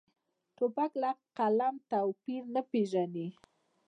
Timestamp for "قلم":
1.37-1.75